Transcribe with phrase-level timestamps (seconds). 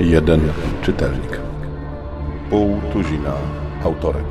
[0.00, 0.52] Jeden
[0.82, 1.40] czytelnik.
[2.50, 3.34] Pół tuzina
[3.84, 4.26] autorek.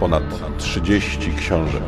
[0.00, 1.82] Ponad 30 książek.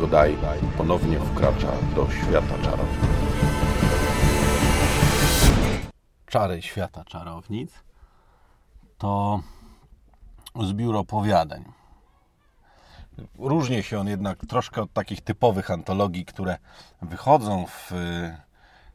[0.00, 0.36] Godaj
[0.76, 2.88] ponownie wkracza do świata czarów.
[6.26, 7.72] Czary świata czarownic
[8.98, 9.40] to
[10.64, 11.64] zbiór opowiadań.
[13.38, 16.56] Różni się on jednak troszkę od takich typowych antologii, które
[17.02, 17.92] wychodzą w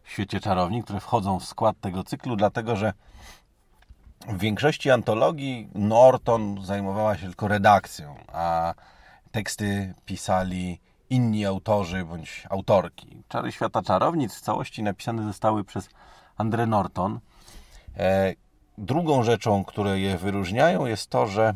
[0.04, 2.94] świecie czarowni, które wchodzą w skład tego cyklu, dlatego że
[4.28, 8.74] w większości antologii Norton zajmowała się tylko redakcją, a
[9.32, 13.24] teksty pisali inni autorzy bądź autorki.
[13.28, 15.90] Czary świata czarownic w całości napisane zostały przez
[16.38, 17.20] Andre Norton.
[18.78, 21.54] E, drugą rzeczą, które je wyróżniają, jest to, że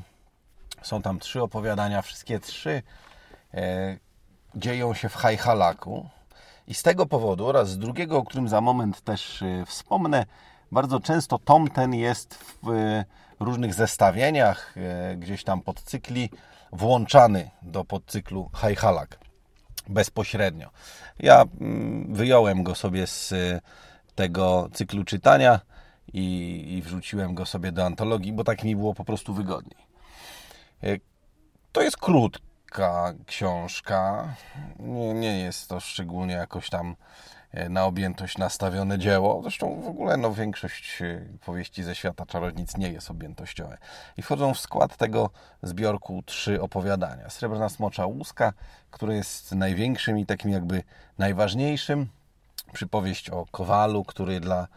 [0.81, 2.81] są tam trzy opowiadania, wszystkie trzy
[3.53, 3.97] e,
[4.55, 6.09] dzieją się w Hajhalaku.
[6.67, 10.25] I z tego powodu oraz z drugiego, o którym za moment też e, wspomnę,
[10.71, 13.03] bardzo często tom ten jest w
[13.39, 14.75] różnych zestawieniach,
[15.17, 16.29] gdzieś tam podcykli,
[16.71, 19.19] włączany do podcyklu Hajhalak
[19.89, 20.69] bezpośrednio.
[21.19, 23.33] Ja mm, wyjąłem go sobie z
[24.15, 25.59] tego cyklu czytania
[26.13, 29.87] i, i wrzuciłem go sobie do antologii, bo tak mi było po prostu wygodniej.
[30.83, 30.97] E,
[31.71, 34.33] to jest krótka książka.
[34.79, 36.95] Nie, nie jest to szczególnie jakoś tam
[37.51, 39.41] e, na objętość nastawione dzieło.
[39.41, 43.77] Zresztą w ogóle no, większość e, powieści ze świata czarownic nie jest objętościowe.
[44.17, 45.29] I wchodzą w skład tego
[45.63, 47.29] zbiorku trzy opowiadania.
[47.29, 48.53] Srebrna Smocza Łuska,
[48.91, 50.83] które jest największym i takim jakby
[51.17, 52.07] najważniejszym
[52.73, 54.67] przypowieść o Kowalu, który dla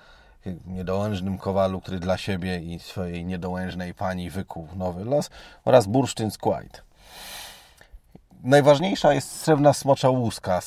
[0.67, 5.31] niedołężnym Kowalu, który dla siebie i swojej niedołężnej pani wykuł nowy los
[5.65, 6.81] oraz bursztyn z Quite.
[8.43, 10.61] Najważniejsza jest Srebrna Smocza Łuska.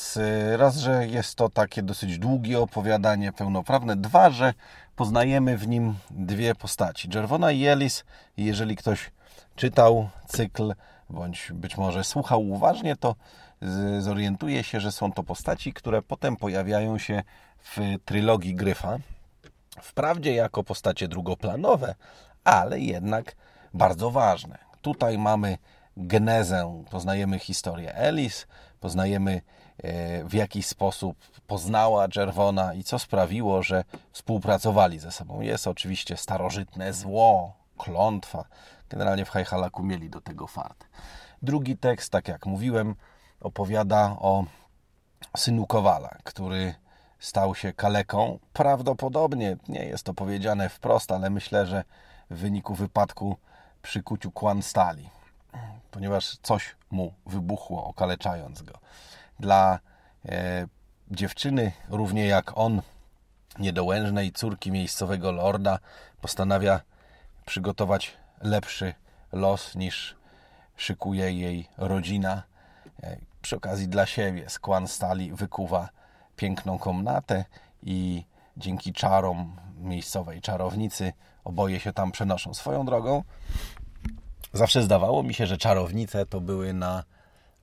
[0.58, 3.96] Raz, że jest to takie dosyć długie opowiadanie, pełnoprawne.
[3.96, 4.54] Dwa, że
[4.96, 7.10] poznajemy w nim dwie postaci.
[7.10, 8.04] Czerwona i Elis.
[8.38, 9.12] Jeżeli ktoś
[9.56, 10.74] czytał cykl,
[11.10, 13.16] bądź być może słuchał uważnie, to
[14.00, 17.24] zorientuje się, że są to postaci, które potem pojawiają się
[17.58, 18.98] w trylogii Gryfa.
[19.82, 21.96] Wprawdzie jako postacie drugoplanowe,
[22.44, 23.36] ale jednak
[23.74, 24.58] bardzo ważne.
[24.82, 25.58] Tutaj mamy
[25.98, 28.48] genezę, poznajemy historię Elis,
[28.80, 29.42] poznajemy
[29.78, 31.18] e, w jaki sposób
[31.48, 35.42] poznała Czerwona i co sprawiło, że współpracowali ze sobą.
[35.42, 38.46] Jest oczywiście starożytne zło, klątwa.
[38.90, 40.86] Generalnie w Hajhalaku mieli do tego fart.
[41.42, 42.96] Drugi tekst, tak jak mówiłem,
[43.42, 44.46] opowiada o
[45.38, 46.76] synu Kowala, który
[47.24, 48.40] stał się kaleką.
[48.54, 51.84] Prawdopodobnie nie jest to powiedziane wprost, ale myślę, że
[52.30, 53.38] w wyniku wypadku
[53.82, 55.10] przy kuciu kłan stali,
[55.92, 58.74] ponieważ coś mu wybuchło, okaleczając go.
[59.40, 59.80] Dla
[60.26, 60.68] e,
[61.12, 62.82] dziewczyny, równie jak on,
[63.60, 65.80] niedołężnej córki miejscowego lorda,
[66.22, 66.82] postanawia
[67.46, 68.94] przygotować lepszy
[69.32, 70.16] los niż
[70.78, 72.44] szykuje jej rodzina.
[73.04, 75.90] E, przy okazji dla siebie z stali wykuwa
[76.36, 77.46] piękną komnatę
[77.84, 78.26] i
[78.58, 81.14] dzięki czarom miejscowej czarownicy
[81.44, 82.54] oboje się tam przenoszą.
[82.54, 83.24] Swoją drogą
[84.54, 87.04] zawsze zdawało mi się, że czarownice to były na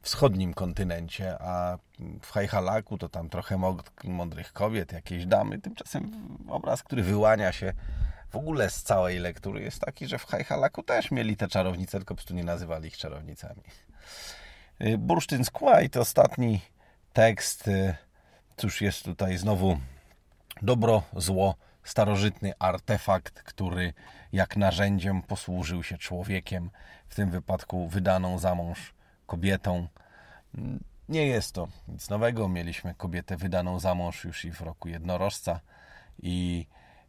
[0.02, 1.78] wschodnim kontynencie, a
[2.22, 3.58] w Hajhalaku to tam trochę
[4.04, 5.58] mądrych kobiet, jakieś damy.
[5.58, 6.10] Tymczasem
[6.48, 7.72] obraz, który wyłania się
[8.30, 12.14] w ogóle z całej lektury jest taki, że w Hajhalaku też mieli te czarownice, tylko
[12.14, 13.62] po prostu nie nazywali ich czarownicami.
[14.80, 16.60] Y, Bursztyn Squad, ostatni
[17.12, 17.94] tekst y,
[18.60, 19.78] Cóż jest tutaj znowu
[20.62, 21.54] dobro, zło,
[21.84, 23.92] starożytny artefakt, który
[24.32, 26.70] jak narzędziem posłużył się człowiekiem,
[27.08, 28.94] w tym wypadku wydaną za mąż
[29.26, 29.88] kobietą.
[31.08, 32.48] Nie jest to nic nowego.
[32.48, 35.60] Mieliśmy kobietę wydaną za mąż już i w roku jednorożca
[36.22, 36.66] i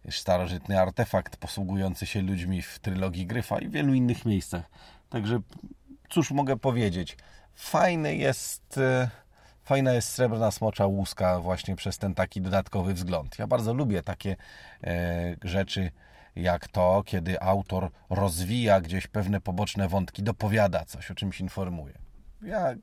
[0.10, 4.64] starożytny artefakt posługujący się ludźmi w trylogii Gryfa i wielu innych miejscach.
[5.10, 5.40] Także
[6.10, 7.18] cóż mogę powiedzieć?
[7.56, 9.10] Fajny jest e,
[9.64, 13.40] fajna jest srebrna smocza łuska właśnie przez ten taki dodatkowy wzgląd.
[13.40, 14.36] Ja bardzo lubię takie
[14.84, 15.92] e, rzeczy
[16.36, 21.94] jak to, kiedy autor rozwija gdzieś pewne poboczne wątki, dopowiada coś, o czymś informuje.
[22.42, 22.76] Ja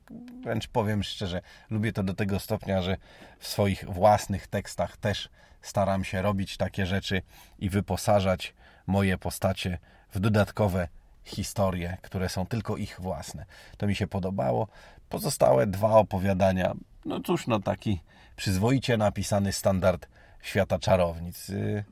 [0.43, 2.97] wręcz powiem szczerze, lubię to do tego stopnia, że
[3.39, 5.29] w swoich własnych tekstach też
[5.61, 7.21] staram się robić takie rzeczy
[7.59, 8.53] i wyposażać
[8.87, 9.77] moje postacie
[10.13, 10.87] w dodatkowe
[11.29, 13.45] historie, które są tylko ich własne.
[13.77, 14.67] To mi się podobało.
[15.09, 16.73] Pozostałe dwa opowiadania,
[17.05, 18.01] no cóż, no taki
[18.35, 20.07] przyzwoicie napisany standard
[20.41, 21.49] świata czarownic.
[21.49, 21.83] Yy,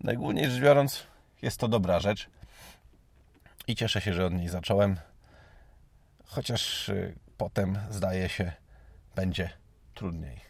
[0.00, 1.06] najgłówniej rzecz biorąc,
[1.42, 2.30] jest to dobra rzecz.
[3.66, 4.96] I cieszę się, że od niej zacząłem.
[6.24, 8.52] Chociaż y, potem zdaje się,
[9.14, 9.50] będzie
[9.94, 10.40] trudniej.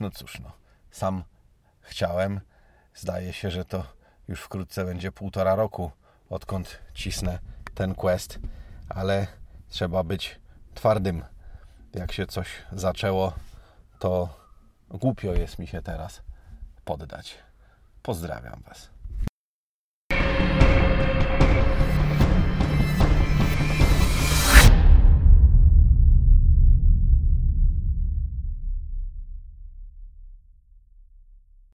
[0.00, 0.52] No cóż, no.
[0.90, 1.24] Sam
[1.80, 2.40] chciałem.
[2.94, 3.86] Zdaje się, że to
[4.28, 5.90] już wkrótce będzie półtora roku,
[6.30, 7.38] odkąd cisnę
[7.76, 8.38] ten quest,
[8.88, 9.26] ale
[9.68, 10.40] trzeba być
[10.74, 11.24] twardym.
[11.94, 13.32] Jak się coś zaczęło,
[13.98, 14.28] to
[14.90, 16.22] głupio jest mi się teraz
[16.84, 17.38] poddać.
[18.02, 18.95] Pozdrawiam Was.